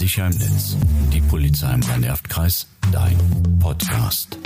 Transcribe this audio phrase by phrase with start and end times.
[0.00, 0.78] Sicher im Netz.
[1.12, 2.66] Die Polizei im Rhein-Erft-Kreis.
[2.90, 3.18] Dein
[3.60, 4.38] Podcast.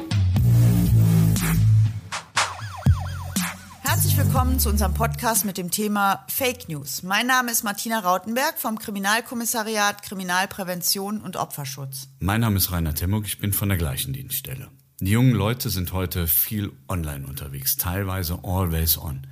[3.85, 7.05] Herzlich willkommen zu unserem Podcast mit dem Thema Fake News.
[7.05, 12.09] Mein Name ist Martina Rautenberg vom Kriminalkommissariat Kriminalprävention und Opferschutz.
[12.19, 14.67] Mein Name ist Rainer Temmuck, ich bin von der gleichen Dienststelle.
[14.99, 19.25] Die jungen Leute sind heute viel online unterwegs, teilweise always on.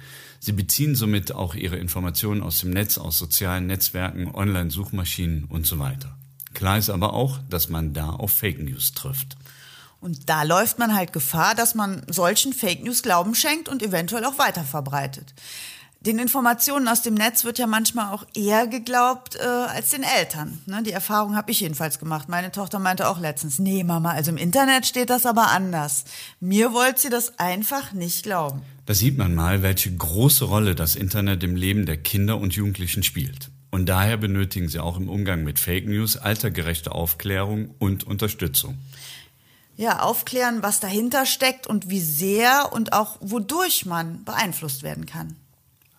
[0.45, 5.79] Sie beziehen somit auch ihre Informationen aus dem Netz, aus sozialen Netzwerken, Online-Suchmaschinen und so
[5.79, 6.17] weiter.
[6.53, 9.37] Klar ist aber auch, dass man da auf Fake News trifft.
[10.01, 14.25] Und da läuft man halt Gefahr, dass man solchen Fake News Glauben schenkt und eventuell
[14.25, 15.33] auch weiter verbreitet.
[16.05, 20.61] Den Informationen aus dem Netz wird ja manchmal auch eher geglaubt äh, als den Eltern.
[20.67, 20.83] Ne?
[20.83, 22.29] Die Erfahrung habe ich jedenfalls gemacht.
[22.29, 26.05] Meine Tochter meinte auch letztens, nee Mama, also im Internet steht das aber anders.
[26.41, 28.63] Mir wollte sie das einfach nicht glauben.
[28.85, 33.05] Da sieht man mal, welche große Rolle das Internet im Leben der Kinder und Jugendlichen
[33.05, 33.53] spielt.
[33.71, 38.77] Und daher benötigen sie auch im Umgang mit Fake News altergerechte Aufklärung und Unterstützung.
[39.77, 45.37] Ja, aufklären, was dahinter steckt und wie sehr und auch wodurch man beeinflusst werden kann.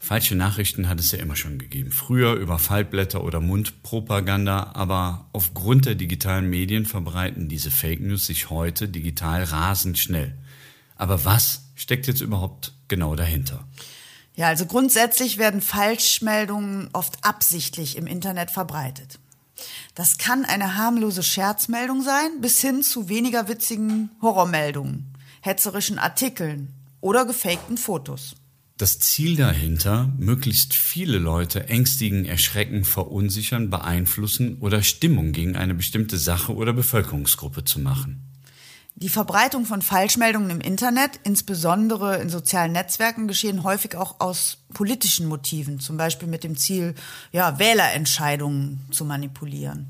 [0.03, 1.89] Falsche Nachrichten hat es ja immer schon gegeben.
[1.89, 8.49] Früher über Faltblätter oder Mundpropaganda, aber aufgrund der digitalen Medien verbreiten diese Fake News sich
[8.49, 10.37] heute digital rasend schnell.
[10.97, 13.65] Aber was steckt jetzt überhaupt genau dahinter?
[14.35, 19.19] Ja, also grundsätzlich werden Falschmeldungen oft absichtlich im Internet verbreitet.
[19.95, 27.25] Das kann eine harmlose Scherzmeldung sein, bis hin zu weniger witzigen Horrormeldungen, hetzerischen Artikeln oder
[27.25, 28.35] gefakten Fotos.
[28.77, 36.17] Das Ziel dahinter, möglichst viele Leute ängstigen, erschrecken, verunsichern, beeinflussen oder Stimmung gegen eine bestimmte
[36.17, 38.33] Sache oder Bevölkerungsgruppe zu machen.
[38.95, 45.27] Die Verbreitung von Falschmeldungen im Internet, insbesondere in sozialen Netzwerken, geschehen häufig auch aus politischen
[45.27, 46.95] Motiven, zum Beispiel mit dem Ziel,
[47.31, 49.87] ja, Wählerentscheidungen zu manipulieren.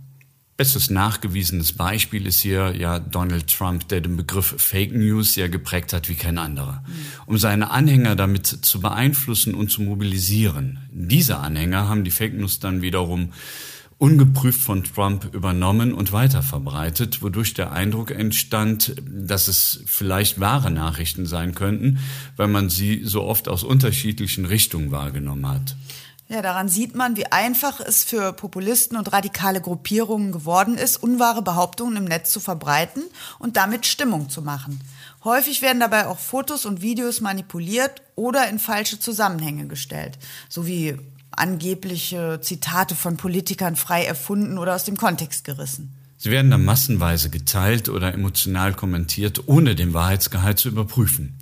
[0.55, 5.93] Bestes nachgewiesenes Beispiel ist hier ja Donald Trump, der den Begriff Fake News ja geprägt
[5.93, 6.83] hat wie kein anderer,
[7.25, 10.77] um seine Anhänger damit zu beeinflussen und zu mobilisieren.
[10.91, 13.33] Diese Anhänger haben die Fake News dann wiederum
[13.97, 21.25] ungeprüft von Trump übernommen und weiterverbreitet, wodurch der Eindruck entstand, dass es vielleicht wahre Nachrichten
[21.25, 21.97] sein könnten,
[22.35, 25.75] weil man sie so oft aus unterschiedlichen Richtungen wahrgenommen hat.
[26.29, 31.41] Ja, daran sieht man, wie einfach es für Populisten und radikale Gruppierungen geworden ist, unwahre
[31.41, 33.03] Behauptungen im Netz zu verbreiten
[33.39, 34.79] und damit Stimmung zu machen.
[35.23, 40.17] Häufig werden dabei auch Fotos und Videos manipuliert oder in falsche Zusammenhänge gestellt,
[40.49, 40.97] sowie
[41.31, 45.93] angebliche Zitate von Politikern frei erfunden oder aus dem Kontext gerissen.
[46.17, 51.37] Sie werden dann massenweise geteilt oder emotional kommentiert, ohne den Wahrheitsgehalt zu überprüfen.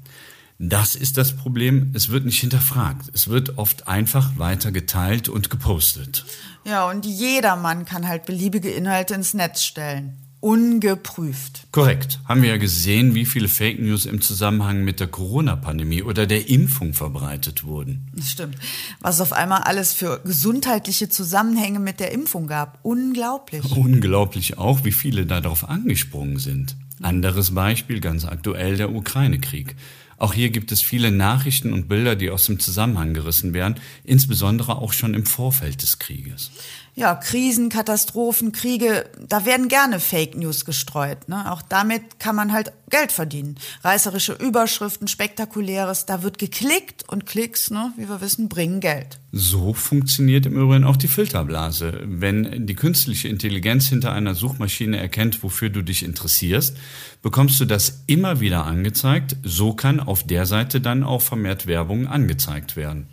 [0.63, 1.89] Das ist das Problem.
[1.95, 3.09] Es wird nicht hinterfragt.
[3.13, 6.23] Es wird oft einfach weiter geteilt und gepostet.
[6.65, 10.17] Ja, und jedermann kann halt beliebige Inhalte ins Netz stellen.
[10.39, 11.63] Ungeprüft.
[11.71, 12.19] Korrekt.
[12.25, 16.47] Haben wir ja gesehen, wie viele Fake News im Zusammenhang mit der Corona-Pandemie oder der
[16.47, 18.11] Impfung verbreitet wurden.
[18.13, 18.57] Das stimmt.
[18.99, 22.77] Was auf einmal alles für gesundheitliche Zusammenhänge mit der Impfung gab.
[22.83, 23.75] Unglaublich.
[23.75, 26.75] Unglaublich auch, wie viele darauf angesprungen sind.
[27.01, 29.75] Anderes Beispiel, ganz aktuell, der Ukraine-Krieg.
[30.21, 34.75] Auch hier gibt es viele Nachrichten und Bilder, die aus dem Zusammenhang gerissen werden, insbesondere
[34.75, 36.51] auch schon im Vorfeld des Krieges.
[36.93, 41.29] Ja, Krisen, Katastrophen, Kriege, da werden gerne Fake News gestreut.
[41.29, 41.49] Ne?
[41.51, 43.55] Auch damit kann man halt Geld verdienen.
[43.83, 49.19] Reißerische Überschriften, spektakuläres, da wird geklickt und Klicks, ne, wie wir wissen, bringen Geld.
[49.31, 52.01] So funktioniert im Übrigen auch die Filterblase.
[52.03, 56.75] Wenn die künstliche Intelligenz hinter einer Suchmaschine erkennt, wofür du dich interessierst,
[57.21, 59.37] bekommst du das immer wieder angezeigt.
[59.43, 63.07] So kann auf der Seite dann auch vermehrt Werbung angezeigt werden.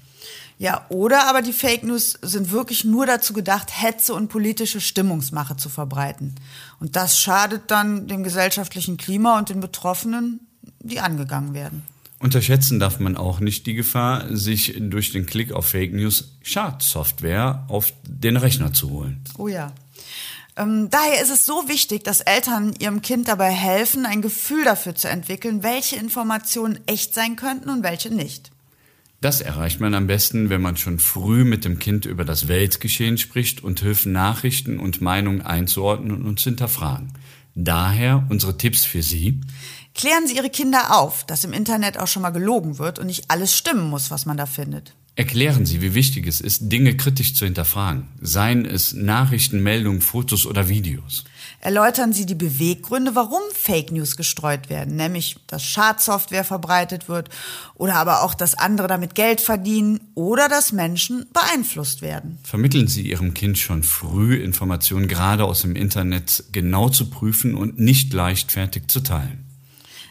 [0.58, 5.56] Ja, oder aber die Fake News sind wirklich nur dazu gedacht, Hetze und politische Stimmungsmache
[5.56, 6.34] zu verbreiten.
[6.80, 10.40] Und das schadet dann dem gesellschaftlichen Klima und den Betroffenen,
[10.80, 11.84] die angegangen werden.
[12.18, 17.64] Unterschätzen darf man auch nicht die Gefahr, sich durch den Klick auf Fake News Schadsoftware
[17.68, 19.22] auf den Rechner zu holen.
[19.36, 19.72] Oh ja.
[20.56, 24.96] Ähm, daher ist es so wichtig, dass Eltern ihrem Kind dabei helfen, ein Gefühl dafür
[24.96, 28.50] zu entwickeln, welche Informationen echt sein könnten und welche nicht.
[29.20, 33.18] Das erreicht man am besten, wenn man schon früh mit dem Kind über das Weltgeschehen
[33.18, 37.12] spricht und hilft, Nachrichten und Meinungen einzuordnen und zu hinterfragen.
[37.56, 39.40] Daher unsere Tipps für Sie.
[39.96, 43.28] Klären Sie Ihre Kinder auf, dass im Internet auch schon mal gelogen wird und nicht
[43.28, 44.94] alles stimmen muss, was man da findet.
[45.16, 50.46] Erklären Sie, wie wichtig es ist, Dinge kritisch zu hinterfragen, seien es Nachrichten, Meldungen, Fotos
[50.46, 51.24] oder Videos.
[51.60, 57.28] Erläutern sie die Beweggründe, warum Fake News gestreut werden, nämlich dass Schadsoftware verbreitet wird
[57.74, 62.38] oder aber auch, dass andere damit Geld verdienen oder dass Menschen beeinflusst werden.
[62.44, 67.78] Vermitteln Sie Ihrem Kind schon früh Informationen gerade aus dem Internet genau zu prüfen und
[67.78, 69.44] nicht leichtfertig zu teilen.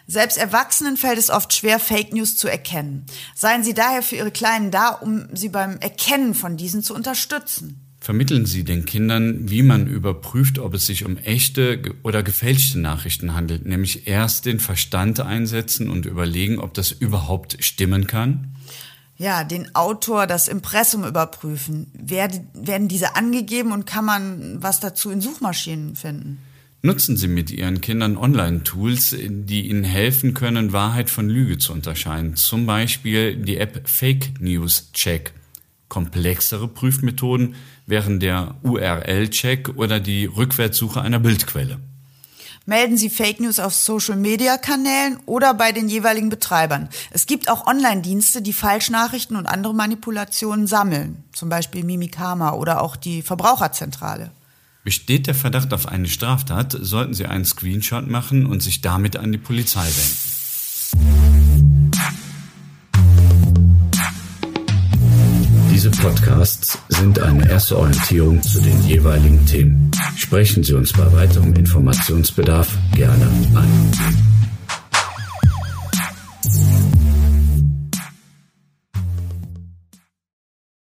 [0.10, 3.06] Selbst Erwachsenen fällt es oft schwer, Fake News zu erkennen.
[3.36, 7.87] Seien Sie daher für Ihre Kleinen da, um sie beim Erkennen von diesen zu unterstützen.
[8.00, 13.34] Vermitteln Sie den Kindern, wie man überprüft, ob es sich um echte oder gefälschte Nachrichten
[13.34, 18.56] handelt, nämlich erst den Verstand einsetzen und überlegen, ob das überhaupt stimmen kann?
[19.18, 21.88] Ja, den Autor, das Impressum überprüfen.
[21.94, 26.38] Werden diese angegeben und kann man was dazu in Suchmaschinen finden?
[26.84, 32.36] Nutzen Sie mit Ihren Kindern Online-Tools, die Ihnen helfen können, Wahrheit von Lüge zu unterscheiden.
[32.36, 35.34] Zum Beispiel die App Fake News Check.
[35.90, 37.56] Komplexere Prüfmethoden
[37.86, 41.80] wären der URL-Check oder die Rückwärtssuche einer Bildquelle.
[42.66, 46.90] Melden Sie Fake News auf Social-Media-Kanälen oder bei den jeweiligen Betreibern.
[47.12, 52.98] Es gibt auch Online-Dienste, die Falschnachrichten und andere Manipulationen sammeln, zum Beispiel Mimikama oder auch
[52.98, 54.32] die Verbraucherzentrale.
[54.84, 59.32] Besteht der Verdacht auf eine Straftat, sollten Sie einen Screenshot machen und sich damit an
[59.32, 60.27] die Polizei wenden.
[66.08, 69.92] Podcasts sind eine erste Orientierung zu den jeweiligen Themen.
[70.16, 73.92] Sprechen Sie uns bei weiterem Informationsbedarf gerne an.